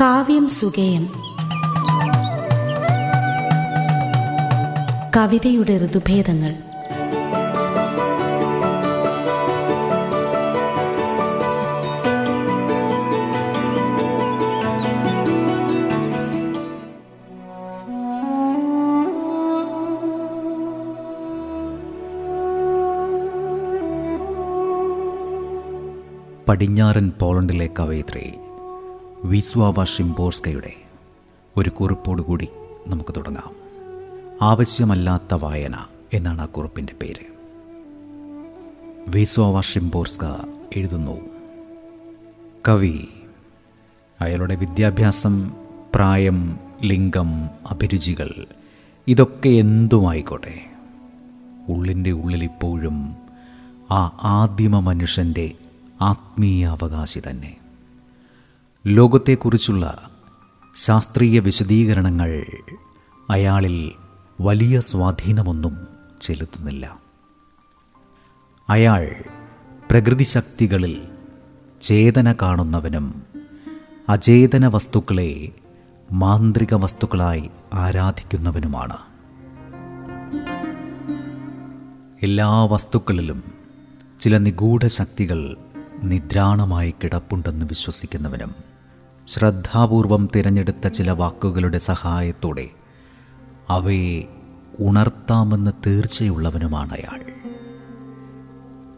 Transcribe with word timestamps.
കാവ്യം 0.00 0.48
സുഗേയം 0.48 1.04
കവിതയുടെ 5.16 5.78
ഋതുഭേദങ്ങൾ. 5.78 6.54
പടിഞ്ഞാറൻ 26.48 27.12
പോളണ്ടിലെ 27.20 27.70
കവയിത്രി 27.78 28.45
വിസ്വാവ 29.26 29.84
ഷിംബോർസ്കയുടെ 29.84 30.72
ഒരു 31.56 31.70
കുറിപ്പോടുകൂടി 31.70 32.48
നമുക്ക് 32.86 33.14
തുടങ്ങാം. 33.16 33.54
ആവശ്യമല്ലാത്ത 34.42 35.34
വായന 35.34 35.86
എന്നാണ് 36.12 36.42
ആ 36.42 36.46
കുറിപ്പിന്റെ 36.46 36.92
പേര്. 37.02 37.26
വിസ്വാവ 39.08 39.60
ഷിംബോർസ്ക 39.60 40.24
എഴുതുന്നു. 40.76 41.20
കവി 42.68 43.08
അയാളുടെ 44.20 44.54
വിദ്യാഭ്യാസം 44.54 45.52
പ്രായം 45.94 46.58
ലിംഗം 46.82 47.44
അഭിരുചികൾ 47.44 48.46
ഇതൊക്കെ 49.08 49.48
എന്തുമായിക്കോട്ടെ? 49.48 50.60
ഉള്ളിന്റെ 51.68 52.10
ഉള്ളിലിപ്പോഴും 52.10 53.16
ആ 53.90 54.18
ആദിമ 54.22 54.78
മനുഷ്യന്റെ 54.78 55.52
ആത്മീയ 56.02 56.66
അവകാശി 56.66 57.20
തന്നെ. 57.30 57.65
ലോകത്തെക്കുറിച്ചുള്ള 58.86 60.10
ശാസ്ത്രീയ 60.76 61.38
വിശദീകരണങ്ങൾ 61.38 62.46
അയാളിൽ 63.30 63.92
വലിയ 64.40 64.80
സ്വാധീനമൊന്നും 64.80 65.76
ചെലുത്തുന്നില്ല. 66.20 66.98
അയാൾ 68.70 69.24
പ്രകൃതിശക്തികളിൽ 69.90 71.08
ചേതന 71.80 72.32
കാണുന്നവനും 72.32 73.22
അചേതന 74.08 74.66
വസ്തുക്കളെ 74.66 75.52
മാന്ത്രിക 76.12 76.74
വസ്തുക്കളായി 76.74 77.50
ആരാധിക്കുന്നവനുമാണ്. 77.74 78.96
എല്ലാ 82.22 82.64
വസ്തുക്കളിലും 82.64 83.42
ചില 84.20 84.38
നിഗൂഢ 84.38 84.86
ശക്തികൾ 84.86 85.56
നിദ്രാണമായി 86.02 86.94
കിടപ്പുണ്ടെന്ന് 87.02 87.66
വിശ്വസിക്കുന്നവനും 87.66 88.65
ശ്രദ്ധാപൂർവം 89.26 90.28
തിരഞ്ഞെടുത്ത 90.36 90.86
ചില 90.86 91.10
വാക്കുകളുടെ 91.10 91.78
സഹായത്തോടെ 91.78 92.68
അവയെ 93.68 94.22
ഉണർത്താമെന്ന് 94.80 95.70
തീർച്ചയുള്ളവനുമാണ് 95.86 96.92
അയാൾ. 96.92 97.22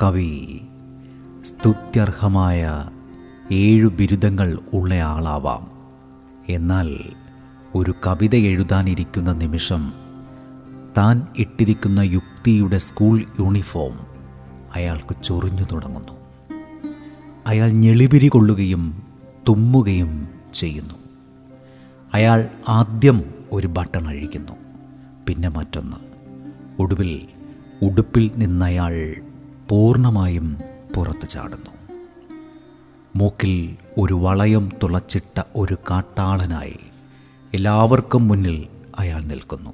കവി 0.02 0.60
സ്തുത്യർഹമായ 1.42 2.90
ഏഴു 3.52 3.86
ബിരുദങ്ങൾ 3.86 4.58
ഉള്ളയാളാവാം 4.72 5.70
എന്നാൽ 6.48 6.98
ഒരു 7.74 7.94
കവിത 8.06 8.34
എഴുതാനിരിക്കുന്ന 8.34 9.32
നിമിഷം 9.32 9.92
താൻ 10.98 11.26
ഇട്ടിരിക്കുന്ന 11.38 12.00
യുക്തിയുടെ 12.00 12.78
സ്കൂൾ 12.78 13.24
യൂണിഫോം 13.40 14.00
അയാൾക്ക് 14.74 15.22
ചൊറിഞ്ഞു 15.22 15.64
തുടങ്ങുന്നു. 15.72 16.12
അയാൾ 17.46 17.70
ഞെളിപിരി 17.70 18.26
കൊള്ളുകയും 18.26 19.07
തുമ്മുകയും 19.48 20.28
ചെയ്യുന്നു. 20.54 20.94
അയാൾ 22.14 22.48
ആദ്യം 22.68 23.34
ഒരു 23.52 23.66
ബട്ടൺ 23.66 24.08
അഴിക്കുന്നു 24.08 24.52
പിന്നെ 25.28 25.48
മറ്റൊന്ന്. 25.48 25.96
ഒടുവിൽ 26.82 27.28
ഉടുപ്പിൽ 27.82 28.30
നിന്നയാൾ 28.36 29.14
പൂർണമായും 29.68 30.56
പുറത്തു 30.96 31.26
ചാടുന്നു. 31.26 31.70
മൂക്കിൽ 33.16 33.76
ഒരു 33.98 34.14
വളയം 34.14 34.70
തുളച്ചിട്ട 34.82 35.42
ഒരു 35.56 35.76
കാട്ടാളനായി 35.90 36.78
എല്ലാവർക്കും 37.54 38.28
മുന്നിൽ 38.28 38.66
അയാൾ 38.98 39.22
നിൽക്കുന്നു. 39.22 39.70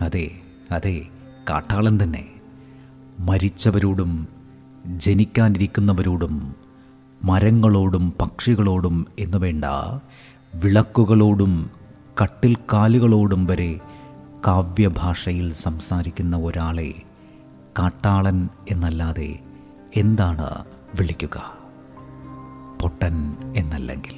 അതെ 0.00 0.30
അതെ 0.70 1.06
കാട്ടാളൻ 1.50 1.98
തന്നെ. 2.02 2.28
മരിച്ചവരോടും 3.20 4.28
ജനിക്കാനിരിക്കുന്നവരോടും 4.96 6.59
മരങ്ങളോടും 7.24 8.12
പക്ഷികളോടും 8.20 9.06
എന്നു 9.18 9.36
വേണ്ട. 9.36 9.64
വിളക്കുകളോടും 10.54 11.70
കട്ടിൽ 12.22 12.56
കാലുകളോടും 12.72 13.46
വരെ 13.46 13.80
കാവ്യഭാഷയിൽ 14.46 15.52
സംസാരിക്കുന്ന 15.52 16.36
ഒരാളെ 16.36 16.94
കാട്ടാളൻ 17.78 18.48
എന്നല്ലാതെ 18.70 19.38
എന്താണ് 19.96 20.64
വിളിക്കുക? 21.00 21.58
പൊട്ടൻ 22.82 23.36
എന്നല്ലെങ്കിൽ. 23.56 24.16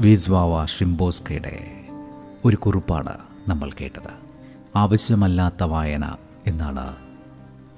വിസ്വാവ 0.00 0.66
ഷിംബോസ്കയുടെ 0.66 1.84
ഒരു 2.44 2.56
കുറിപ്പാണ് 2.56 3.18
നമ്മൾ 3.48 3.70
കേട്ടത്. 3.80 4.10
ആവശ്യമല്ലാത്ത 4.76 5.62
വായന 5.62 6.14
എന്നാണ് 6.46 6.96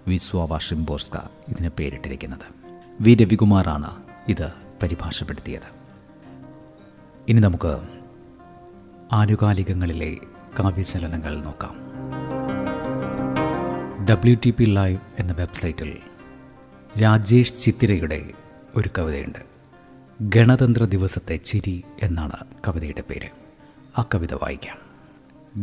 വിസ്വാവ 0.08 0.58
ഷിംബോസ്ക 0.58 1.16
ഇതിന് 1.48 1.68
പേരിട്ടിരിക്കുന്നത്. 1.78 2.74
വി. 3.00 3.14
രവികുമാറാണ് 3.14 4.02
ഇത് 4.28 4.52
പരിഭാഷപ്പെടുത്തിയത്. 4.82 5.84
ഇനി 7.28 7.40
നമുക്ക് 7.40 7.82
ആനുകാലികങ്ങളിലെ 9.12 10.16
കാവ്യചലനങ്ങൾ 10.58 11.40
നോക്കാം. 11.40 11.84
ഡബ്ല്യു 14.06 14.36
ടി 14.44 14.50
പി 14.50 14.64
ലൈവ് 14.64 15.00
എന്ന 15.18 15.32
വെബ്സൈറ്റിൽ 15.32 15.96
രാജേഷ് 17.02 17.60
ചിത്തിരയുടെ 17.60 18.30
ഒരു 18.76 18.90
കവിതയുണ്ട്. 18.98 19.38
ഗണതന്ത്ര 20.20 20.84
ദിവസത്തെ 20.84 21.36
ചിരി 21.36 21.84
എന്നാണ് 22.02 22.36
കവിതയുടെ 22.68 23.02
പേര്. 23.10 23.28
ആ 23.98 24.04
കവിത 24.14 24.34
വായിക്കാം. 24.34 24.76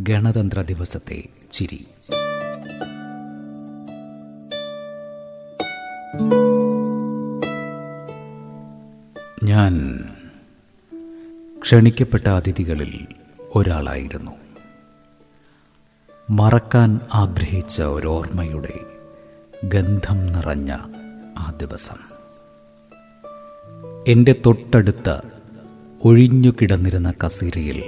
ഗണതന്ത്ര 0.03 0.61
ദിവസത്തെ 0.61 1.23
ചിരി. 1.51 1.87
ഞാൻ 9.61 10.03
ക്ഷണിക്കപ്പെട്ട 11.61 12.27
അതിഥികളിൽ 12.27 13.07
ഒരാളായിരുന്നു. 13.55 14.31
മറക്കാൻ 16.29 16.99
ആഗ്രഹിച്ച 17.13 17.81
ഒരോർമ്മയുടെ 17.81 18.79
ഗന്ധം 19.63 20.27
നിറഞ്ഞ 20.27 20.71
ആ 21.37 21.53
ദിവസം. 21.61 21.95
എന്റെ 24.07 24.35
തൊട്ടടുത്ത 24.45 25.21
ഒഴിഞ്ഞു 26.05 26.53
കിടന്നിരുന്ന 26.61 27.13
കസേരയിൽ 27.25 27.83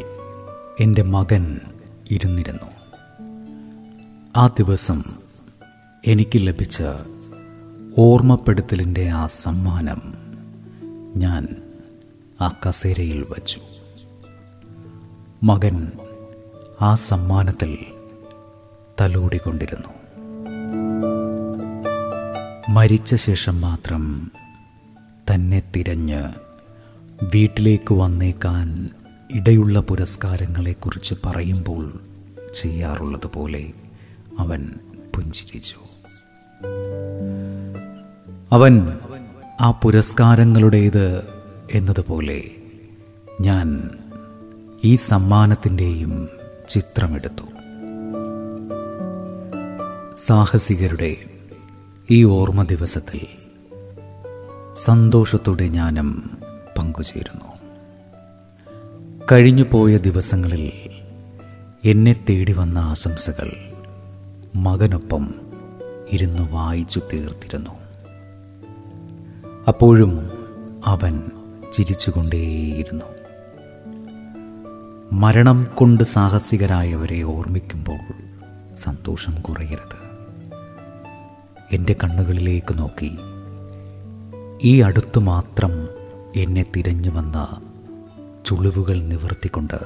എന്റെ 0.79 1.01
മകൻ 1.01 1.59
ഇരുന്നിരുന്നു. 2.11 2.69
ആ 4.35 4.47
ദിവസം 4.47 5.03
എനിക്ക് 6.05 6.47
ലഭിച്ച 6.47 6.83
ഓർമ്മപ്പെടുത്തലിന്റെ 7.97 9.09
ആ 9.09 9.27
സമ്മാനം 9.27 10.22
ഞാൻ 11.15 11.47
ആ 12.41 12.59
കസേരയിൽ 12.67 13.25
വച്ചു. 13.29 13.59
മകൻ 15.43 15.91
ആ 16.81 16.95
സമ്മാനത്തിൽ 16.95 17.77
തലോടിക്കൊണ്ടിരുന്നു. 19.01 19.89
മരിച്ച 22.69 23.15
ശേഷം 23.15 23.61
മാത്രം 23.61 24.31
തന്നെ 25.33 25.63
തിരഞ്ഞ് 25.75 26.29
വീട്ടിലേക്ക് 27.33 27.93
വന്നേക്കാൻ 27.93 28.89
ഇടയുള്ള 29.31 29.79
പുരസ്കാരങ്ങളെക്കുറിച്ച് 29.79 31.15
പറയുമ്പോൾ 31.25 31.99
ചെയ്യാറുള്ളതുപോലെ 32.53 33.73
അവൻ 34.39 34.69
പുഞ്ചിരിച്ചു. 35.15 35.75
അവൻ 38.51 38.99
ആ 39.63 39.71
പുരസ്കാരങ്ങളുടേത് 39.71 41.27
എന്നതുപോലെ 41.71 42.51
ഞാൻ 43.41 43.89
ഈ 44.83 44.95
സമ്മാനത്തിന്റെയും 44.95 46.29
ചിത്രമെടുത്തു. 46.69 47.43
സാഹസികരുടെ 50.13 51.17
ഈ 52.11 52.23
ഓർമ്മ 52.23 52.63
ദിവസത്തിൽ 52.63 53.19
സന്തോഷത്തോടെ 54.77 55.67
ഞാനും 55.67 56.37
പങ്കുചേരുന്നു. 56.77 57.45
കഴിഞ്ഞുപോയ 59.31 59.97
ദിവസങ്ങളിൽ 59.97 60.71
എന്നെ 61.85 62.15
തേടി 62.29 62.53
വന്ന 62.53 62.77
ആശംസകൾ 62.77 63.51
മകനൊപ്പം 64.55 65.35
ഇരുന്ന് 66.11 66.53
വായിച്ചു 66.53 67.01
തീർത്തിരുന്നു. 67.13 67.82
അപ്പോഴും 69.67 70.31
അവൻ 70.85 71.23
ചിരിച്ചുകൊണ്ടേയിരുന്നു. 71.73 73.05
മരണം 75.11 75.67
കൊണ്ട് 75.75 76.03
സാഹസികരായവരെ 76.03 77.21
ഓർമ്മിക്കുമ്പോൾ 77.21 78.01
സന്തോഷം 78.73 79.41
കുറയരുത്. 79.41 80.03
എന്റെ 81.71 81.95
കണ്ണുകളിലേക്ക് 82.03 82.79
നോക്കി 82.79 83.17
ഈ 84.63 84.81
അടുത്തു 84.81 85.19
മാത്രം 85.19 85.71
എന്നെ 86.35 86.65
തിരഞ്ഞു 86.75 87.09
വന്ന 87.09 87.61
ചുളിവുകൾ 88.45 88.97
നിവർത്തിക്കൊണ്ട് 88.99 89.79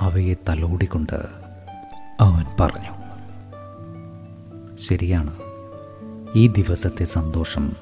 അവയെ 0.00 0.34
തലോടിക്കൊണ്ട് 0.48 1.26
അവൻ 2.20 2.44
പറഞ്ഞു 2.60 2.94
ശരിയാണ് 4.76 5.32
ഈ 6.34 6.46
ദിവസത്തെ 6.48 7.04
സന്തോഷം 7.04 7.72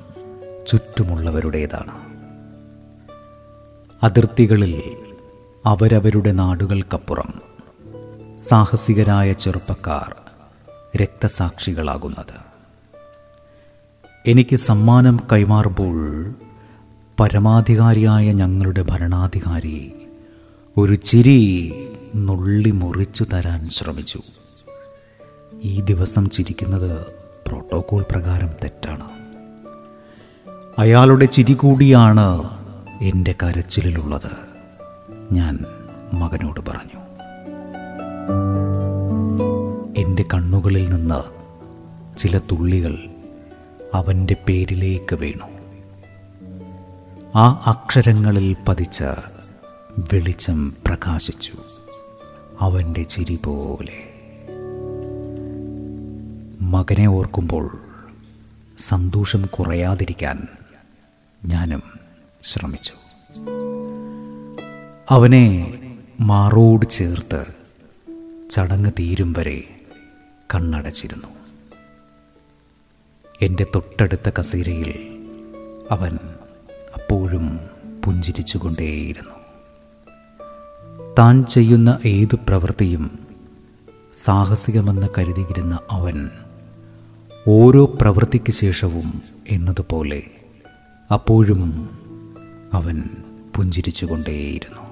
ചുറ്റുമുള്ളവരുടേതാണ്. 0.68 2.08
അതിർത്തികളിൽ 4.04 4.82
അവരവരുടെ 5.66 6.32
നാടുകൾക്കപ്പുറം 6.32 7.34
സാഹസികരായ 8.38 9.32
ചെറുപ്പക്കാർ 9.32 10.16
രക്തസാക്ഷികളാകുന്നത്. 10.96 12.34
എനിക്ക് 14.26 14.56
സമ്മാനം 14.56 15.20
കൈമാറുമ്പോൾ 15.32 16.34
പരമാധികാരിയായ 17.20 18.32
ഞങ്ങളുടെ 18.32 18.82
ഭരണാധികാരി 18.82 19.92
ഒരു 20.76 20.94
ചിരി 20.94 21.72
നുള്ളി 22.16 22.70
മുറിച്ചു 22.70 23.24
തരാൻ 23.24 23.68
ശ്രമിച്ചു. 23.68 24.20
ഈ 25.64 25.80
ദിവസം 25.80 26.30
ചിരിക്കുന്നത് 26.30 27.06
പ്രോട്ടോകോൾ 27.46 28.04
പ്രകാരം 28.10 28.50
തെറ്റാണ്. 28.64 29.17
അയാളുടെ 30.78 31.24
ചിരി 31.24 31.52
കൂടിയാണ് 31.52 32.50
എന്റെ 33.02 33.34
കരച്ചിലുള്ളത് 33.42 34.30
ഞാൻ 35.32 35.58
മകനോട് 36.12 36.60
പറഞ്ഞു 36.60 37.00
എന്റെ 39.96 40.24
കണ്ണുകളിൽ 40.34 40.94
നിന്ന് 40.94 41.20
ചില 42.18 42.38
തുള്ളികൾ 42.38 42.98
അവന്റെ 43.94 44.36
പേരിലേക്ക് 44.48 45.14
വീണു. 45.14 45.48
ആ 47.38 47.62
അക്ഷരങ്ങളിൽ 47.66 48.56
പതിച്ച് 48.68 49.10
വെളിച്ചം 49.98 50.74
പ്രകാശിച്ചു 50.86 51.52
അവന്റെ 52.60 53.02
ചിരി 53.02 53.38
പോലെ. 53.44 53.98
മകനെ 56.62 57.06
ഓർക്കുമ്പോൾ 57.06 57.78
സന്തോഷം 58.78 59.46
കുറയാതിരിക്കാൻ 59.46 60.48
ഞാനും 61.44 61.82
ശ്രമിച്ചു. 62.42 62.92
അവനെ 65.10 65.78
മാറോട് 66.20 66.88
ചേർത്ത് 66.90 67.46
ചടങ്ങ് 68.50 68.90
തീരും 68.98 69.32
വരെ 69.32 69.80
കണ്ണടച്ചിരുന്നു. 70.54 71.26
എന്റെ 73.42 73.66
തൊട്ടടുത്ത 73.74 74.30
കസേരയിൽ 74.38 75.20
അവൻ 75.90 76.18
അപ്പോഴും 76.94 77.60
പുഞ്ചിരിച്ചുകൊണ്ടേയിരുന്നു. 78.04 79.34
താൻ 81.18 81.44
ചെയ്യുന്ന 81.44 81.98
ഏതു 82.06 82.36
പ്രവൃത്തിയും 82.48 83.18
സാഹസികമെന്ന് 84.24 85.06
കരുതിയിരുന്ന 85.18 85.78
അവൻ 85.90 86.30
ഓരോ 87.48 87.84
പ്രവൃത്തിക്ക് 87.84 88.52
ശേഷവും 88.52 89.22
എന്നതുപോലെ 89.48 90.22
അപ്പോഴും 91.12 91.88
അവൻ 92.72 93.02
പുഞ്ചിരിച്ചുകൊണ്ടേയിരുന്നു. 93.56 94.82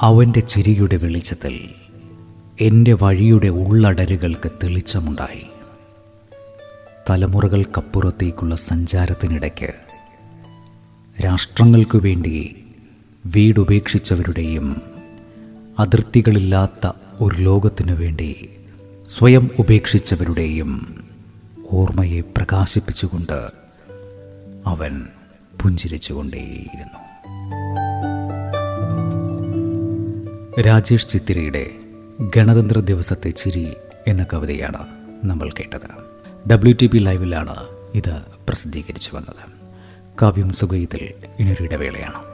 അവന്റെ 0.00 0.40
ചിരിയുടെ 0.40 0.96
വെളിച്ചത്തിൽ 0.96 1.68
എന്റെ 2.60 2.92
വഴിയുടെ 2.92 3.48
ഉള്ളടരുകൾക്ക് 3.48 4.50
തെളിച്ചമുണ്ടായി. 4.62 5.46
തലമുറകൾക്കപ്പുറത്തേക്കുള്ള 7.10 8.54
സഞ്ചാരത്തിനിടയ്ക്ക് 8.54 9.74
രാഷ്ട്രങ്ങൾക്കു 11.24 11.98
വേണ്ടി 11.98 12.64
വീടുപേക്ഷിച്ചവരുടെയും 13.26 14.82
അതിർത്തികളില്ലാത്ത 15.78 16.92
ഒരു 17.20 17.42
ലോകത്തിനു 17.42 17.92
വേണ്ടി 17.92 18.50
സ്വയം 19.06 19.50
ഉപേക്ഷിച്ചവരുടെയും 19.58 21.00
ഓർമ്മയെ 21.72 22.20
പ്രകാശിപ്പിച്ചുകൊണ്ട് 22.20 23.50
അവൻ 24.66 25.06
പുഞ്ചിരിച്ചുകൊണ്ടേയിരുന്നു. 25.62 27.00
രാജേഷ് 30.62 31.08
ചിത്തിരയുടെ 31.08 31.70
ഗണതന്ത്ര 32.36 32.78
ദിവസത്തെ 32.78 33.30
ചിരി 33.30 33.76
എന്ന 34.06 34.26
കവിതയാണ് 34.32 34.86
നമ്മൾ 35.24 35.50
കേട്ടത്. 35.50 35.88
ഡബ്ല്യു 36.48 36.76
ടി 36.82 36.86
പി 36.86 36.98
ലൈവിലാണ് 36.98 37.56
ഇത് 37.94 38.22
പ്രസിദ്ധീകരിച്ചു 38.48 39.16
വന്നത്. 39.16 39.52
കാവ്യം 40.22 40.52
സുഖയത്തിൽ 40.52 41.12
ഇനിയൊരു 41.38 41.62
ഇടവേളയാണ്. 41.64 42.29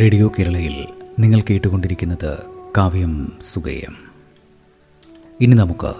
റേഡിയോ 0.00 0.32
കേരളയിൽ 0.38 0.88
നിങ്ങൾ 1.18 1.40
കേട്ടുകൊണ്ടിരിക്കുന്നത് 1.40 2.38
കാവ്യം 2.76 3.38
സുഗയം. 3.42 3.96
ഇനി 5.40 5.54
നമുക്ക് 5.54 5.94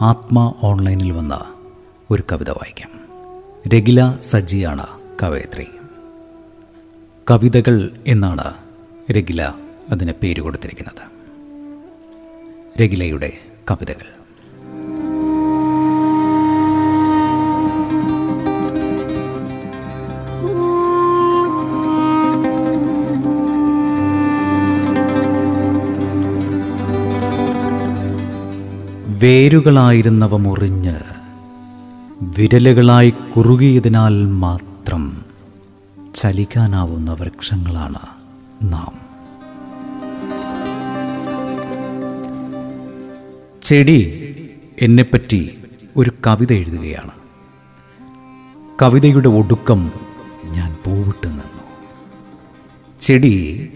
ആത്മ 0.00 0.54
ഓൺലൈനിൽ 0.62 1.12
വന്ന 1.12 1.54
ഒരു 2.10 2.22
കവിത 2.32 2.50
വായിക്കാം. 2.50 2.90
രഗില 3.68 4.14
സജ്ജിയാണ് 4.20 4.86
കവയത്രി. 5.22 5.66
കവിതകൾ 7.30 7.90
എന്നാണ് 8.06 8.54
രഗില 9.12 9.42
അതിന് 9.90 10.12
പേര് 10.12 10.40
കൊടുത്തിരിക്കുന്നത്. 10.40 11.08
രഗിലയുടെ 12.82 13.32
കവിതകൾ. 13.70 14.23
വേരുകളായിരുന്നവ 29.24 30.36
മുറിഞ്ഞ് 30.36 30.94
വിരലുകളായി 32.20 33.10
കുറുകിയതിനാൽ 33.10 34.24
മാത്രം 34.24 35.24
ചലിക്കാനാവുന്ന 36.14 37.12
വൃക്ഷങ്ങളാണ് 37.12 37.98
നാം. 38.72 38.92
ചെടി 43.62 44.00
എന്നെപ്പറ്റി 44.80 45.58
ഒരു 45.96 46.12
കവിത 46.26 46.52
എഴുതുകയാണ്. 46.52 47.10
കവിതയുടെ 48.82 49.28
ഒടുക്കം 49.28 49.92
ഞാൻ 50.44 50.76
പൂവിട്ട് 50.84 51.26
നിന്നു. 51.26 51.62
ചെടി 53.00 53.68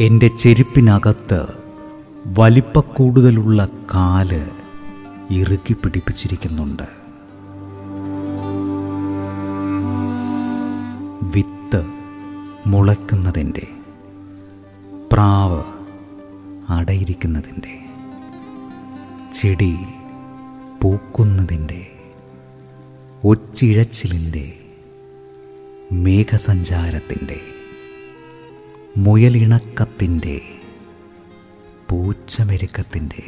എന്റെ 0.00 0.28
ചെരുപ്പിനകത്ത് 0.28 1.46
വലിപ്പക്കൂടുതലുള്ള 2.38 3.68
കാൽ 3.94 4.48
ഇറുക്കി 5.32 5.74
പിടിപ്പിച്ചിരിക്കുന്നുണ്ട്. 5.74 6.86
വിത്ത് 11.34 11.80
മുളയ്ക്കുന്നതിന്റെ 12.66 13.66
പ്രാവ് 15.12 15.62
അടയിരിക്കുന്നതിന്റെ 16.68 17.74
ചെടി 19.32 19.72
പൂക്കുന്നതിന്റെ 20.82 21.80
ഒച്ചിഴച്ചിലിന്റെ 23.24 24.44
മേഘസഞ്ചാരത്തിന്റെ 25.92 27.38
മുയലിണക്കത്തിന്റെ 28.96 30.36
പൂച്ചമെരുക്കത്തിന്റെ 31.90 33.22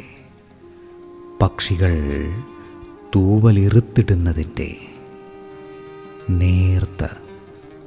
പക്ഷികൾ 1.41 1.93
തൂവലിറുത്തിടുന്നതിന്റെ 3.15 4.75
നേർത്ത 6.29 7.07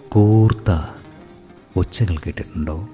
കൂർത്ത 0.08 0.96
ഒച്ചകൾ 1.76 2.16
കേട്ടിട്ടുണ്ടോ? 2.16 2.88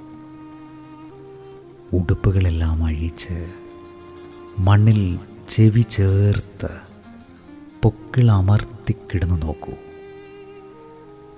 ഉടുപ്പുകളെല്ലാം 1.93 2.85
അഴിച്ച് 2.85 3.53
മണ്ണിൽ 4.59 5.19
ചെവി 5.49 5.81
ചേർത്ത് 5.81 6.81
പൊക്കിളമർത്തിക്കിടന്നു 7.83 9.35
നോക്കൂ. 9.35 9.73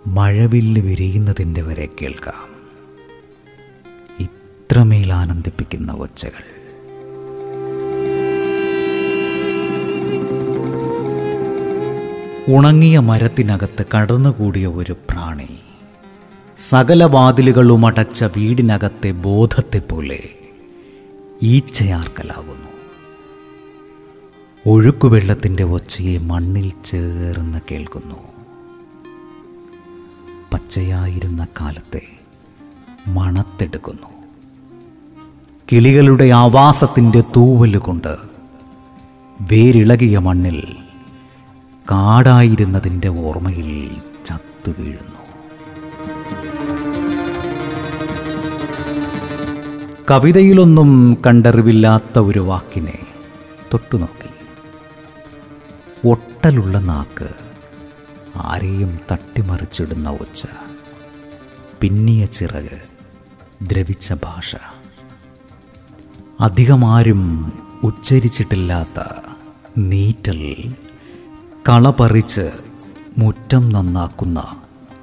മഴവില്ല് 0.07 0.81
വിരിയുന്നതിന്റെ 0.81 1.63
വരെ 1.63 1.89
കേൾക്കാം. 2.03 2.49
ഇത്രമേൽ 4.21 5.13
ആനന്ദിപ്പിക്കുന്ന 5.13 5.93
ഒച്ചകൾ. 5.93 6.56
ഉണങ്ങിയ 12.49 12.99
മരത്തിനകത്ത് 12.99 13.85
കടന്നുകൂടിയ 13.95 14.67
ഒരു 14.67 14.93
പ്രാണി. 14.93 15.59
സകല 16.69 17.05
വാതിലുകളും 17.05 17.87
അടച്ച 17.87 18.25
വീടിനകത്തെ 18.25 19.11
ബോധത്തെ 19.11 19.79
പോലെ 19.79 20.29
ഈച്ചയാർക്കലാകുന്നു. 21.43 22.69
ഒഴുക്കുവെള്ളത്തിന്റെ 24.67 25.65
ഒച്ചയെ 25.65 26.19
മണ്ണിൽ 26.19 26.73
ചേർന്ന് 26.85 27.59
കേൾക്കുന്നു. 27.71 28.17
പച്ചയായിരുന്ന 30.53 31.47
കാലത്തെ 31.61 32.03
മണത്തെടുക്കുന്നു. 33.07 34.07
കിളികളുടെ 35.73 36.25
ആവാസത്തിന്റെ 36.25 37.21
തൂവലുകൊണ്ട് 37.21 38.17
വേരിളകിയ 39.41 40.19
മണ്ണിൽ 40.19 40.77
കാടായിരുന്നതിന്റെ 41.91 43.09
ഓർമ്മയിൽ 43.09 43.97
ചത്തു 44.25 44.71
വീഴുന്നു. 44.79 45.17
കവിതയിലൊന്നും 50.11 51.19
കണ്ടറിവില്ലാത്ത 51.27 52.19
ഒരു 52.19 52.39
വാക്കിനെ 52.39 52.99
തൊട്ടുനോക്കി 53.75 54.31
ഒട്ടലുള്ള 56.09 56.79
നാക്ക് 56.79 57.29
ആരെയും 58.37 59.01
തട്ടിമറിച്ചിടുന്ന 59.13 60.11
ഒച്ച 60.11 60.47
പിന്നിയ 61.81 62.25
ചിറക് 62.27 62.83
ദ്രവിച്ച 63.63 64.13
ഭാഷ. 64.13 64.57
അധികമാരും 66.41 67.53
ഉച്ചരിച്ചിട്ടില്ലാത്ത 67.85 69.05
നീറ്റൽ 69.79 70.73
കളപറിച്ച് 71.69 72.51
മുറ്റം 73.19 73.73
നന്നാക്കുന്ന 73.73 74.57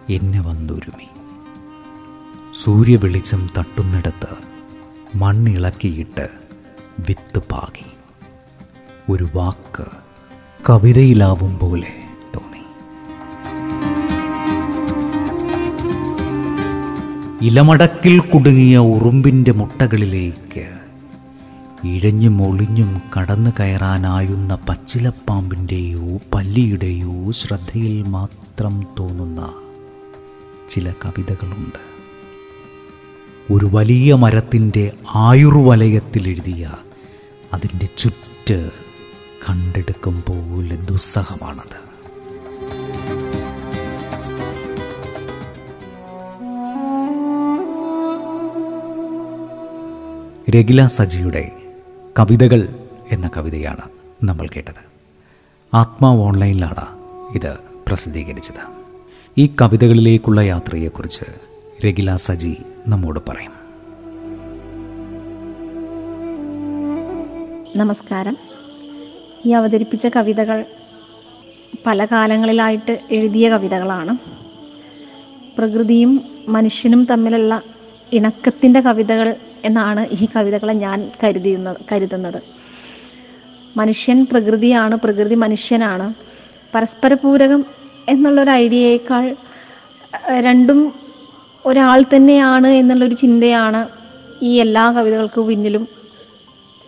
എന്നെ 0.10 0.42
വന്നൊരുമി. 0.42 1.08
സൂര്യവെളിച്ചം 2.64 3.50
തട്ടുന്നിടത്ത് 3.58 4.28
മണ്ണിളക്കിയിട്ട് 5.16 6.30
വിത്ത് 7.00 7.40
പാകി. 7.52 7.86
ഒരു 9.12 9.28
വാക്ക് 9.36 9.86
കവിതയിലാവും 10.70 11.60
പോലെ 11.60 11.94
തോന്നി. 12.36 12.64
ഇലമടക്കിൽ 17.42 18.20
കുടുങ്ങിയ 18.20 18.78
ഉറുമ്പിന്റെ 18.78 19.52
മുട്ടകളിലേക്ക് 19.52 20.83
ഇഴഞ്ഞും 21.84 22.48
ഒളിഞ്ഞും 22.48 23.02
കടന്നു 23.18 23.52
കയറാനായുന്ന 23.60 24.56
പച്ചിലപ്പാമ്പിന്റെയോ 24.70 26.20
പല്ലിയുടെയോ 26.34 27.32
ശ്രദ്ധയിൽ 27.32 28.04
മാത്രം 28.04 28.88
തോന്നുന്ന 29.00 29.54
ചില 30.70 30.92
കവിതകളുണ്ട്. 31.06 31.94
ഒരു 33.54 33.70
വലിയ 33.72 34.14
മരത്തിന്റെ 34.14 34.92
ആയുർവലയത്തിൽ 35.16 36.28
എഴുതിയ 36.28 36.72
അതിന്റെ 37.54 37.90
ചുറ്റ് 37.98 38.72
കണ്ടെടുക്കും 39.50 40.24
പോലെ 40.30 40.76
ദുസ്സഹമാണത്. 40.76 41.84
രഗില 50.52 50.88
സജിയുടെ 50.88 51.63
കവിതകൾ 52.20 52.68
എന്ന 53.12 53.30
കവിതയാണ് 53.38 53.82
നമ്മൾ 54.24 54.48
കേട്ടത്. 54.48 54.94
ആത്മാവ് 55.74 56.20
ഓൺലൈനിലാണ് 56.20 56.86
ഇത് 57.36 57.58
പ്രസിദ്ധീകരിച്ചത്. 57.88 58.74
ഈ 59.38 59.54
കവിതകളിലേക്കുള്ള 59.62 60.42
യാത്രയെക്കുറിച്ച് 60.42 61.24
രഗില 61.86 62.16
സജി 62.16 62.58
നമ്മോട് 62.88 63.20
പറയും. 63.30 63.52
നമസ്കാരം. 67.76 68.38
ഈ 69.46 69.52
അവതരിപ്പിച്ച 69.52 70.08
കവിതകൾ 70.08 70.66
പല 71.86 72.06
കാലങ്ങളിലായിട്ട് 72.06 73.00
എഴുതിയ 73.12 73.50
കവിതകളാണ്. 73.50 74.18
പ്രകൃതിയും 75.58 76.22
മനുഷ്യനും 76.48 77.06
തമ്മിലുള്ള 77.06 77.62
ഇണക്കത്തിന്റെ 78.14 78.80
കവിതകൾ 78.80 79.36
എന്നാണ് 79.64 80.02
ഈ 80.12 80.28
കവിതകളെ 80.36 80.74
ഞാൻ 80.74 81.12
കരുതിയുന്നത് 81.24 81.78
കരുതുന്നത്. 81.92 82.40
മനുഷ്യൻ 83.78 84.28
പ്രകൃതിയാണ് 84.32 84.96
പ്രകൃതി 84.96 85.36
മനുഷ്യനാണ്. 85.36 86.14
പരസ്പരപൂരകം 86.76 87.66
എന്നുള്ളൊരു 88.10 88.52
ഐഡിയയേക്കാൾ 88.64 89.36
രണ്ടും 90.46 90.80
ഒരാൾ 91.66 92.04
തന്നെയാണ് 92.16 92.68
എന്നുള്ളൊരു 92.68 93.16
ചിന്തയാണ് 93.16 93.82
ഈ 94.44 94.52
എല്ലാ 94.60 94.92
കവിതകൾക്കും 94.92 95.48
പിന്നിലും 95.48 95.88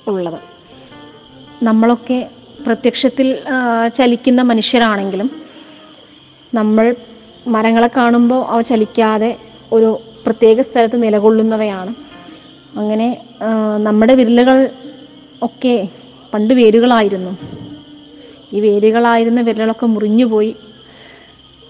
ഉള്ളത്. 0.07 0.39
നമ്മളൊക്കെ 1.63 2.29
പ്രത്യക്ഷത്തിൽ 2.65 3.27
ചലിക്കുന്ന 3.95 4.41
മനുഷ്യരാണെങ്കിലും 4.41 5.29
നമ്മൾ 6.53 6.95
മരങ്ങളെ 7.47 7.89
കാണുമ്പോൾ 7.97 8.45
അവ 8.45 8.61
ചലിക്കാതെ 8.61 9.31
ഒരു 9.71 9.89
പ്രത്യേക 10.25 10.61
സ്ഥലത്ത് 10.61 11.03
നിലകൊള്ളുന്നവയാണ് 11.03 11.91
അങ്ങനെ 12.77 13.07
നമ്മുടെ 13.77 14.13
വിരലുകൾ 14.13 14.57
ഒക്കെ 15.47 15.75
പണ്ട് 16.33 16.53
വേരുകളായിരുന്നു. 16.53 17.31
ഈ 18.53 18.59
വേരുകളായിരുന്ന 18.59 19.41
വിരലുകളൊക്കെ 19.41 19.87
മുറിഞ്ഞുപോയി 19.93 20.51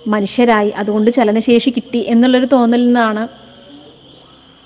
മനുഷ്യരായി. 0.08 0.72
അതുകൊണ്ട് 0.82 1.10
ചലനശേഷി 1.12 1.70
കിട്ടി 1.70 2.02
എന്നുള്ളൊരു 2.14 2.48
തോന്നലിൽ 2.52 2.86
നിന്നാണ് 2.86 3.24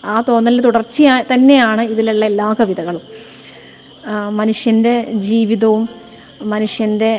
ആ 0.06 0.16
തോന്നലിൽ 0.28 0.62
തുടർച്ചയായി 0.62 1.24
തന്നെയാണ് 1.34 1.82
ഇതിലുള്ള 1.94 2.26
എല്ലാ 2.26 2.48
കവിതകളും. 2.60 3.04
മനുഷ്യന്റെ 4.40 4.96
ജീവിതവും 5.28 5.84
മനുഷ്യന്റെ 6.54 7.12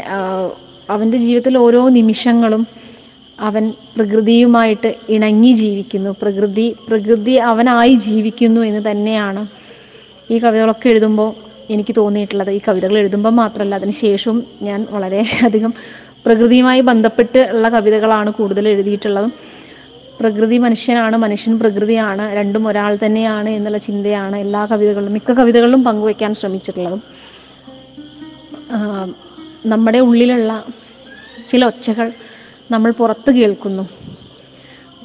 അവന്റെ 0.91 1.19
ജീവിതത്തിൽ 1.19 1.55
ഓരോ 1.59 1.89
നിമിഷങ്ങളും 1.89 2.63
അവൻ 3.41 3.65
പ്രകൃതിയുമായിട്ട് 3.97 4.95
ഇണങ്ങി 5.09 5.53
ജീവിക്കുന്നു. 5.53 6.11
പ്രകൃതി 6.23 6.77
പ്രകൃതി 6.89 7.35
അവനായി 7.51 7.95
ജീവിക്കുന്നു 7.95 8.61
എന്ന് 8.61 8.91
തന്നെയാണ് 8.91 9.43
ഈ 10.33 10.39
കവിതകളൊക്കെ 10.39 10.89
എഴുതുമ്പോൾ 10.89 11.31
എനിക്ക് 11.73 11.95
തോന്നിയിട്ടുള്ളത്. 11.97 12.51
ഈ 12.51 12.61
കവിതകൾ 12.69 12.99
എഴുതുമ്പോൾ 12.99 13.31
മാത്രമല്ല 13.31 13.75
അതിന് 13.75 13.93
ശേഷവും 13.93 14.45
ഞാൻ 14.63 14.87
വളരെ 14.91 15.27
അധികം 15.45 15.75
പ്രകൃതിയുമായി 16.27 16.81
ബന്ധപ്പെട്ട് 16.81 17.39
ഉള്ള 17.53 17.69
കവിതകളാണ് 17.69 18.31
കൂടുതൽ 18.31 18.69
എഴുതിയിട്ടുള്ളതും. 18.69 19.33
പ്രകൃതി 20.21 20.59
മനുഷ്യനാണ് 20.59 21.17
മനുഷ്യൻ 21.17 21.59
പ്രകൃതിയാണ് 21.59 22.37
രണ്ടും 22.37 22.69
ഒരാൾ 22.69 22.99
തന്നെയാണ് 23.05 23.51
എന്നുള്ള 23.51 23.79
ചിന്തയാണ് 23.79 24.37
എല്ലാ 24.37 24.67
കവിതകളിലും 24.67 25.13
മിക്ക 25.13 25.33
കവിതകളിലും 25.33 25.85
പങ്കുവയ്ക്കാൻ 25.85 26.35
ശ്രമിച്ചിട്ടുള്ളതും. 26.35 27.03
നമ്മുടെ 29.67 29.99
ഉള്ളിലുള്ള 29.99 30.65
ചില 31.49 31.65
ഒച്ചകൾ 31.65 32.13
നമ്മൾ 32.73 32.91
പുറത്ത് 33.01 33.31
കേൾക്കുന്നു. 33.31 33.85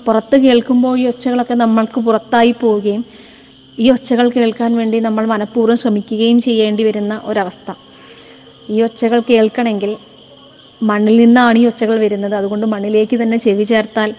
പുറത്ത് 0.06 0.38
കേൾക്കുമ്പോൾ 0.38 1.00
ഈ 1.00 1.08
ഒച്ചകളൊക്കെ 1.12 1.54
നമ്മൾക്ക് 1.54 2.00
പുറത്തായി 2.00 2.52
പോവുകയും 2.62 3.04
ഈ 3.80 3.92
ഒച്ചകൾ 3.92 4.30
കേൾക്കാൻ 4.36 4.72
വേണ്ടി 4.78 5.00
നമ്മൾ 5.00 5.26
മനഃപൂർവം 5.26 5.78
ശ്രമിക്കുകയും 5.78 6.42
ചെയ്യേണ്ടി 6.42 6.84
വരുന്ന 6.84 7.22
ഒരവസ്ഥ. 7.26 7.70
ഈ 8.70 8.82
ഒച്ചകൾ 8.82 9.20
കേൾക്കണമെങ്കിൽ 9.30 9.92
മണ്ണിൽ 10.84 11.16
നിന്നാണ് 11.18 11.58
ഈ 11.58 11.66
ഒച്ചകൾ 11.66 11.98
വരുന്നത്. 12.00 12.36
അതുകൊണ്ട് 12.36 12.66
മണ്ണിലേക്ക് 12.66 13.22
തന്നെ 13.22 13.38
ചെവി 13.38 13.64
ചേർത്താൽ 13.64 14.10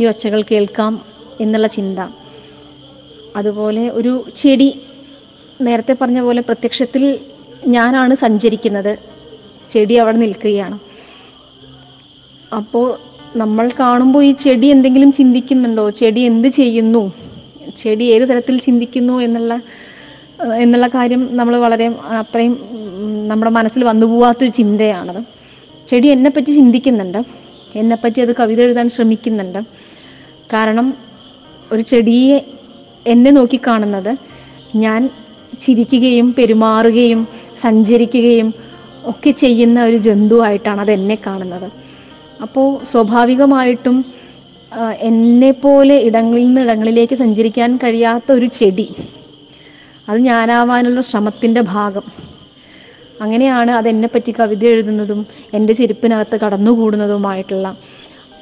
ഈ 0.00 0.06
ഒച്ചകൾ 0.06 0.42
കേൾക്കാം 0.50 1.00
എന്നുള്ള 1.40 1.66
ചിന്ത. 1.66 1.98
അതുപോലെ 3.36 3.88
ഒരു 3.88 4.12
ചെടി 4.36 4.68
നേരത്തെ 5.60 5.96
പറഞ്ഞ 6.00 6.20
പോലെ 6.20 6.40
പ്രത്യക്ഷത്തിൽ 6.40 7.04
ഞാനാണ് 7.66 8.14
സഞ്ചരിക്കുന്നത്. 8.14 8.92
ചെടി 9.70 9.94
അവിടെ 9.96 10.16
നിൽക്കുകയാണ്. 10.16 10.76
അപ്പോൾ 12.52 12.98
നമ്മൾ 13.36 13.70
കാണുമ്പോൾ 13.80 14.24
ഈ 14.24 14.32
ചെടി 14.32 14.66
എന്തെങ്കിലും 14.66 15.12
ചിന്തിക്കുന്നുണ്ടോ? 15.12 15.90
ചെടി 15.90 16.20
എന്ത് 16.20 16.48
ചെയ്യുന്നു? 16.48 17.12
ചെടി 17.76 18.04
ഏത് 18.04 18.28
തരത്തിൽ 18.28 18.58
ചിന്തിക്കുന്നു 18.58 19.20
എന്നുള്ള 19.20 19.60
എന്നുള്ള 20.62 20.88
കാര്യം 20.88 21.36
നമ്മൾ 21.36 21.56
വളരെ 21.56 21.86
അത്രയും 22.08 22.58
നമ്മുടെ 23.28 23.50
മനസ്സിൽ 23.50 23.84
വന്നു 23.84 24.06
പോവാത്തൊരു 24.06 24.50
ചിന്തയാണത് 24.50 25.24
ചെടി 25.88 26.08
എന്നെപ്പറ്റി 26.08 26.50
ചിന്തിക്കുന്നുണ്ട്. 26.52 27.18
എന്നെപ്പറ്റി 27.74 28.20
അത് 28.20 28.36
കവിത 28.36 28.60
എഴുതാൻ 28.60 28.88
ശ്രമിക്കുന്നുണ്ട്. 28.88 29.58
കാരണം 30.52 30.94
ഒരു 31.72 31.82
ചെടിയെ 31.82 32.44
എന്നെ 33.06 33.30
നോക്കിക്കാണുന്നത് 33.30 34.16
ഞാൻ 34.76 35.10
ചിരിക്കുകയും 35.60 36.34
പെരുമാറുകയും 36.34 37.28
സഞ്ചരിക്കുകയും 37.62 38.54
ഒക്കെ 39.06 39.30
ചെയ്യുന്ന 39.30 39.84
ഒരു 39.84 39.96
ജന്തുവായിട്ടാണ് 39.96 40.80
അത് 40.80 40.90
എന്നെ 40.90 41.18
കാണുന്നത്. 41.26 41.85
അപ്പോൾ 42.42 42.84
സ്വാഭാവികമായിട്ടും 42.84 43.96
എന്നെപ്പോലെ 45.08 45.96
ഇടങ്ങളിൽ 45.98 46.46
നിന്ന് 46.46 46.60
ഇടങ്ങളിലേക്ക് 46.60 47.14
സഞ്ചരിക്കാൻ 47.14 47.76
കഴിയാത്ത 47.76 48.32
ഒരു 48.32 48.46
ചെടി. 48.58 48.86
അത് 50.08 50.18
ഞാനാവാനുള്ള 50.18 51.00
ശ്രമത്തിന്റെ 51.00 51.60
ഭാഗം. 51.60 52.06
അങ്ങനെയാണ് 53.22 53.70
അതെന്നെപ്പറ്റി 53.70 54.32
കവിത 54.38 54.64
എഴുതുന്നതും 54.64 55.20
എന്റെ 55.54 55.72
ചെരുപ്പിനകത്ത് 55.72 56.36
കടന്നുകൂടുന്നതുമായിട്ടുള്ള 56.36 57.66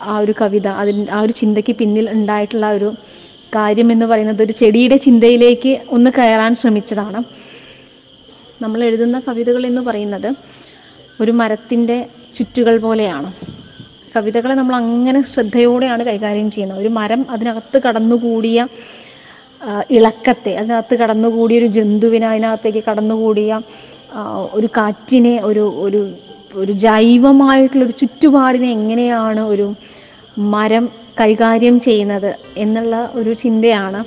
ആ 0.02 0.18
ഒരു 0.18 0.34
കവിത 0.40 0.66
അതിൽ 0.82 0.96
ആ 1.10 1.20
ഒരു 1.20 1.32
ചിന്തയ്ക്ക് 1.32 1.74
പിന്നിൽ 1.80 2.06
ഉണ്ടായിട്ടുള്ള 2.10 2.66
ഒരു 2.70 2.88
കാര്യം 3.56 3.92
എന്ന് 3.92 4.06
പറയുന്നത് 4.06 4.42
ഒരു 4.42 4.52
ചെടിയുടെ 4.52 4.96
ചിന്തയിലേക്ക് 4.96 5.72
ഒന്ന് 5.96 6.10
കയറാൻ 6.18 6.54
ശ്രമിച്ചതാണ്. 6.54 7.20
നമ്മൾ 8.62 8.84
എഴുതുന്ന 8.84 9.16
കവിതകൾ 9.28 9.66
എന്ന് 9.66 9.80
പറയുന്നത് 9.80 10.30
ഒരു 11.20 11.32
മരത്തിന്റെ 11.40 11.96
ചുറ്റുകൾ 12.36 12.76
പോലെയാണ്. 12.78 13.30
കവിതകളെ 14.14 14.54
നമ്മൾ 14.54 14.74
അങ്ങനെ 14.74 15.20
ശ്രദ്ധയോടെയാണ് 15.22 16.02
കൈകാര്യം 16.04 16.50
ചെയ്യുന്നത്. 16.50 16.80
ഒരു 16.80 16.88
മരം 16.88 17.26
അതിനകത്ത് 17.30 17.78
കടന്നുകൂടിയ 17.86 18.58
ഇളക്കത്തെ 19.90 20.52
അതിനകത്ത് 20.56 20.94
കടന്നുകൂടിയ 20.94 21.58
ഒരു 21.58 21.66
ജന്തുവിനെ 21.66 22.26
അതിനകത്തേക്ക് 22.28 22.82
കടന്നുകൂടിയ 22.88 23.60
ഒരു 24.52 24.68
കാറ്റിനെ 24.76 25.34
ഒരു 25.42 25.64
ഒരു 25.80 26.00
ഒരു 26.54 26.72
ജൈവമായിട്ടുള്ളൊരു 26.72 27.92
ചുറ്റുപാടിനെ 27.92 28.68
എങ്ങനെയാണ് 28.70 29.40
ഒരു 29.40 29.66
മരം 30.54 30.84
കൈകാര്യം 31.20 31.80
ചെയ്യുന്നത് 31.80 32.30
എന്നുള്ള 32.56 33.10
ഒരു 33.14 33.32
ചിന്തയാണ് 33.34 34.00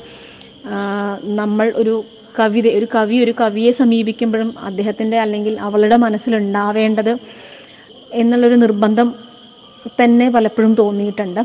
നമ്മൾ 1.36 1.68
ഒരു 1.76 1.96
കവിത 2.40 2.68
ഒരു 2.68 2.88
കവി 2.96 3.18
ഒരു 3.18 3.34
കവിയെ 3.40 3.72
സമീപിക്കുമ്പോഴും 3.72 4.50
അദ്ദേഹത്തിന്റെ 4.66 5.18
അല്ലെങ്കിൽ 5.20 5.54
അവളുടെ 5.60 5.96
മനസ്സിലുണ്ടാവേണ്ടത് 5.96 7.14
എന്നുള്ളൊരു 8.14 8.56
നിർബന്ധം 8.56 9.08
തന്നെ 10.02 10.30
പലപ്പോഴും 10.30 10.76
തോന്നിയിട്ടുണ്ട്. 10.76 11.42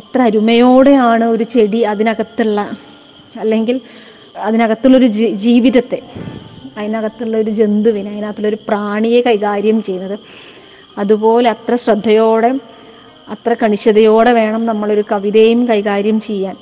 എത്ര 0.00 0.22
അരുമയോടെയാണ് 0.22 1.24
ഒരു 1.24 1.44
ചെടി 1.44 1.80
അതിനകത്തുള്ള 1.92 2.60
അല്ലെങ്കിൽ 3.40 3.80
അതിനകത്തുള്ളൊരു 4.48 5.08
ജീവിതത്തെ 5.44 6.00
അതിനകത്തുള്ള 6.78 7.36
ഒരു 7.36 7.50
ജന്തുവിനെ 7.50 8.10
അതിനകത്തുള്ളൊരു 8.10 8.58
പ്രാണിയെ 8.68 9.20
കൈകാര്യം 9.20 9.78
ചെയ്യുന്നത്. 9.82 10.18
അതുപോലെ 10.98 11.48
അത്ര 11.50 11.74
ശ്രദ്ധയോടെ 11.74 12.50
അത്ര 13.34 13.52
കണിശതയോടെ 13.62 14.32
വേണം 14.32 14.62
നമ്മളൊരു 14.66 15.04
കവിതയും 15.12 15.60
കൈകാര്യം 15.68 16.20
ചെയ്യാൻ. 16.20 16.56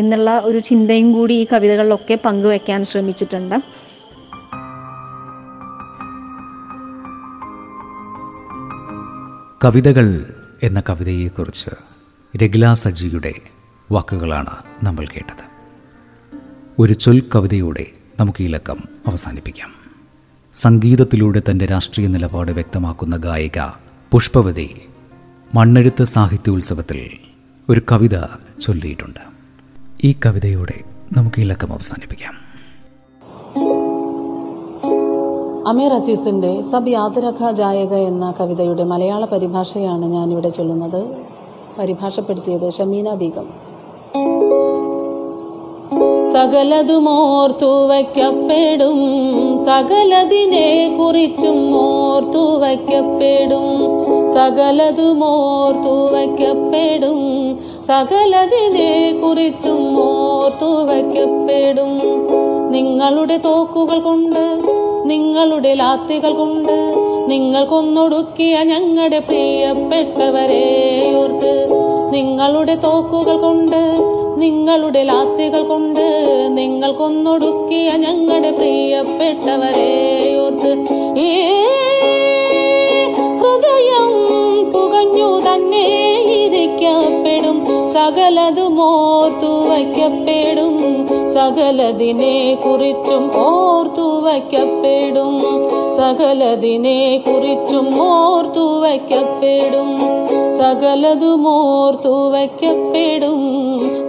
എന്നുള്ള 0.00 0.30
ഒരു 0.48 0.58
ചിന്തയും 0.58 1.08
കൂടി 1.12 1.34
ഈ 1.34 1.46
കവിതകളിലൊക്കെ 1.52 2.16
പങ്കുവെക്കാൻ 2.26 2.80
ശ്രമിച്ചിട്ടുണ്ട്. 2.90 3.56
കവിതകൾ 9.64 10.34
എന്ന 10.62 10.82
കവിതയെക്കുറിച്ച് 10.88 11.70
രഗില 12.36 12.74
സജിയുടെ 12.74 13.34
വാക്കുകളാണ് 13.92 14.50
നമ്മൾ 14.82 15.06
കേട്ടത്. 15.06 15.44
ഒരു 16.78 16.92
ചൊൽ 16.92 17.22
കവിതയോടെ 17.34 17.86
നമുക്ക് 18.20 18.42
ഈ 18.42 18.46
ലക്കം 18.46 18.78
അവസാനിപ്പിക്കാം. 19.06 19.72
സംഗീതത്തിലൂടെ 20.54 21.42
തന്റെ 21.50 21.66
രാഷ്ട്രീയ 21.66 22.06
നിലപാട് 22.06 22.52
വ്യക്തമാക്കുന്ന 22.52 23.16
ഗായിക 23.16 23.66
പുഷ്പവതി 24.10 24.80
മണ്ണെഴുത്ത് 25.54 26.04
സാഹിത്യോത്സവത്തിൽ 26.04 27.10
ഒരു 27.68 27.82
കവിത 27.92 28.24
ചൊല്ലിയിട്ടുണ്ട്. 28.60 29.20
ഈ 30.04 30.14
കവിതയോടെ 30.26 30.80
നമുക്ക് 31.12 31.40
ഈ 31.40 31.44
ലക്കം 31.44 31.72
അവസാനിപ്പിക്കാം. 31.72 32.39
അമീർ 35.66 35.92
അസീസിന്റെ 35.92 36.62
സബ് 36.62 36.88
യാതരഖ 36.88 37.50
ജായക 37.50 37.94
എന്ന 37.94 38.34
കവിതയുടെ 38.40 38.84
മലയാള 38.84 39.24
പരിഭാഷയാണ് 39.24 40.06
ഞാനിവിടെ 40.06 40.48
ചൊല്ലുന്നത്. 40.48 41.16
പരിഭാഷപ്പെടുത്തിയത് 41.78 42.72
ഷമീന 42.72 43.14
ബീഗം. 43.14 43.48
സകലതുമോർത്തു 46.32 47.86
വയ്ക്കപ്പെടും. 47.86 48.98
സകലതിനെ 49.58 50.96
കുറിച്ചും 51.00 51.76
ഓർത്തു 51.76 52.58
വയ്ക്കപ്പെടും. 52.58 53.68
സകലതുമോർത്തു 54.28 56.14
വയ്ക്കപ്പെടും. 56.14 57.18
സകലതിനെ 57.86 59.20
കുറിച്ചും 59.24 60.04
ഓർത്തു 60.04 60.92
വയ്ക്കപ്പെടും. 60.92 61.98
നിങ്ങളുടെ 62.70 63.36
തോക്കുകൾ 63.36 64.00
കൊണ്ട് 64.00 64.79
നിങ്ങളുടെ 65.10 65.74
ലാത്തികൾ 65.74 66.32
കൊണ്ട് 66.32 66.94
നിങ്ങൾ 67.30 67.64
കൊന്നൊടുക്കിയ 67.64 68.58
ഞങ്ങളുടെ 68.62 69.18
പ്രിയപ്പെട്ടവരെ 69.18 70.66
ഓർത്ത് 71.16 71.68
നിങ്ങളുടെ 72.14 72.74
തോക്കുകൾ 72.74 73.36
കൊണ്ട് 73.36 73.80
നിങ്ങളുടെ 74.36 75.02
ലാത്തികൾ 75.02 75.62
കൊണ്ട് 75.62 76.06
നിങ്ങൾ 76.50 76.92
കൊന്നൊടുക്കിയ 76.92 77.92
ഞങ്ങളുടെ 77.96 78.50
പ്രിയപ്പെട്ടവരെ 78.50 79.92
ഓർത്ത് 80.44 80.72
ഈ 81.18 81.30
ഹൃദയം 83.40 84.12
പുകഞ്ഞു 84.72 85.30
തന്നെ 85.48 85.84
ഇരിക്കപ്പെടും. 86.36 87.58
സകലതും 87.92 88.82
ഓർത്തു 88.82 89.50
വയ്ക്കപ്പെടും. 89.70 90.72
സകലതിനെ 91.34 92.54
കുറിച്ചും 92.54 93.24
ഓർത്തു 93.36 93.89
വയ്ക്കപ്പെടും 94.22 95.32
സകലതിനെ 95.96 96.98
കുറിച്ചും 97.26 97.86
ഓർത്തു 98.06 98.66
വയ്ക്കപ്പെടും 98.82 99.90
സകലതും 100.60 101.44
ഓർത്തു 101.52 102.14
വയ്ക്കപ്പെടും 102.30 103.40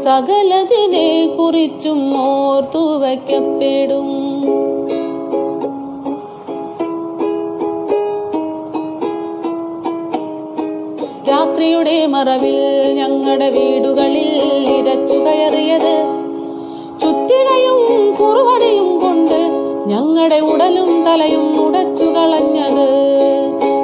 സകലതിനെ 0.06 1.08
കുറിച്ചും 1.38 2.02
ഓർത്തു 2.26 2.84
വയ്ക്കപ്പെടും 2.97 4.08
രാത്രിയുടെ 11.32 11.97
മറവിൽ 12.08 12.58
ഞങ്ങളുടെ 12.97 13.47
വീടുകളിൽ 13.50 14.30
ഇരച്ചു 14.74 15.17
കയറിയത് 15.26 15.93
ചുറ്റികയും 17.02 17.80
കുറുവടിയും 18.19 18.89
കൊണ്ട് 19.00 19.39
ഞങ്ങളുടെ 19.92 20.36
ഉടലും 20.36 21.06
തലയും 21.06 21.66
ഉടച്ചു 21.66 22.04
കളഞ്ഞത്. 22.04 22.90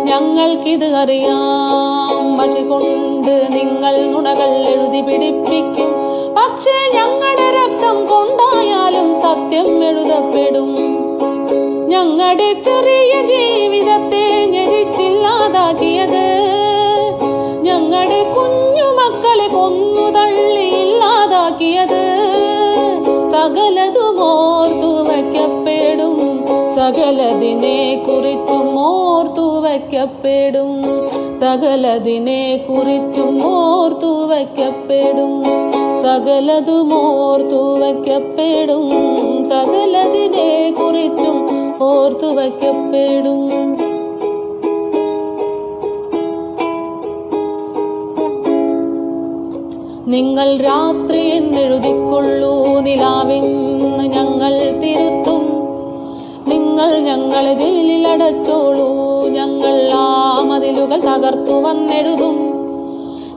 ഞങ്ങൾക്കിത് 0.03 0.95
അറിയാം. 0.95 2.37
പക്ഷി 2.37 2.67
കൊണ്ട് 2.67 3.47
നിങ്ങൾ 3.51 4.05
നുണകൾ 4.05 4.43
എഴുതി 4.43 5.01
പിടിപ്പിക്കും. 5.01 5.91
പക്ഷേ 6.37 6.93
ഞങ്ങളുടെ 6.93 7.59
രക്തം 7.59 8.05
കൊണ്ടായാലും 8.05 9.21
സത്യം 9.21 9.83
എഴുതപ്പെടും. 9.83 10.75
ഞങ്ങളുടെ 11.87 12.53
ചെറിയ 12.53 13.25
ജീവിതത്തെ 13.25 14.45
ഞെരിച്ചില്ലാതാക്കിയത്. 14.45 16.56
സകലതിനെ 26.87 28.03
കുറിച്ചും 28.07 28.79
ഓർത്തു 28.79 29.41
വയ്ക്കപ്പെടും. 29.41 30.69
സകലതിനെ 31.37 32.65
കുറിച്ചും 32.69 33.39
ഓർത്തു 33.43 34.11
വയ്ക്കപ്പെടും. 34.27 35.43
സകലതും 36.01 36.89
ഓർത്തു 36.93 37.79
വയ്ക്കപ്പെടും. 37.79 38.89
സകലതിനെ 39.45 40.73
കുറിച്ചും 40.79 41.37
ഓർത്തു 41.81 42.25
വയ്ക്കപ്പെടും. 42.25 43.49
നിങ്ങൾ 50.07 50.57
രാത്രി 50.57 51.19
എന്നെഴുതിക്കൊള്ളൂ 51.19 52.79
നിലാവിന്ന് 52.79 54.03
ഞങ്ങൾ 54.03 54.79
തിരുത്തും. 54.83 55.36
നിങ്ങൾ 56.77 56.99
ഞങ്ങളെ 56.99 57.53
ജയിലിൽ 57.53 58.07
അടച്ചോളൂ. 58.07 58.89
ഞങ്ങൾ 59.27 59.91
ആ 59.93 60.39
മതിലുകൾ 60.41 60.99
തകർത്തു 60.99 61.51
വന്നെഴുതും. 61.51 62.37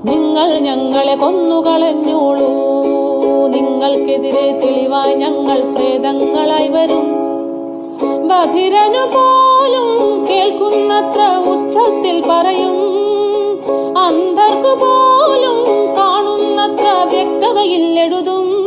നിങ്ങൾ 0.05 0.59
ഞങ്ങളെ 0.59 1.15
കൊന്നുകളഞ്ഞോളൂ. 1.17 2.51
നിങ്ങൾക്കെതിരെ 3.47 4.61
തെളിവായി 4.65 5.15
ഞങ്ങൾ 5.15 5.75
പ്രേതങ്ങളായി 5.75 6.69
വരും. 6.69 7.07
ബധിരനു 8.29 9.07
പോലും 9.17 10.27
കേൾക്കുന്നത്ര 10.31 11.51
ഉച്ചത്തിൽ 11.51 12.23
പറയും. 12.29 12.77
അന്തർക്കു 13.99 14.75
പോലും 14.85 15.65
കാണുന്നത്ര 15.97 17.17
വ്യക്തതയിൽ 17.17 18.01
എഴുതും. 18.01 18.67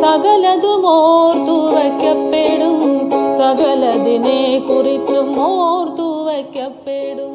സകലതും 0.00 0.86
ഓർത്തു 0.86 1.76
വയ്ക്കപ്പെടും. 1.76 3.17
സകലതിനെ 3.38 4.40
കുറിച്ചും 4.68 5.28
ഓർത്തു 5.44 6.06
വയ്ക്കപ്പെടും 6.26 7.34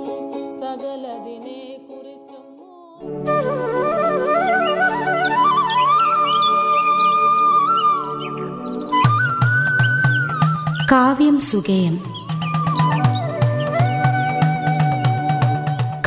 സകലതിനെ 0.61 1.59
കുറിച്ചും 1.87 2.43
കാവ്യം 10.91 11.37
സുഗേയം 11.41 11.95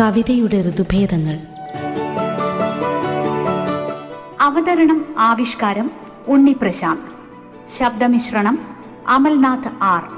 കവിതയുടെ 0.01 0.61
ഋതുഭേദങ്ങൾ 0.63 1.37
അവതരണം 4.41 4.99
ആവിഷ്കാരം 5.19 5.89
ഉണ്ണി 6.29 6.53
പ്രശാന്ത് 6.53 7.09
ശബ്ദമിശ്രണം 7.69 8.57
അമൽനാഥ് 9.09 9.71
ആർ. 9.83 10.16